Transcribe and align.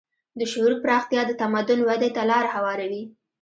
د 0.39 0.41
شعور 0.51 0.73
پراختیا 0.83 1.21
د 1.27 1.31
تمدن 1.41 1.79
ودې 1.87 2.09
ته 2.15 2.21
لاره 2.31 2.49
هواروي. 2.55 3.03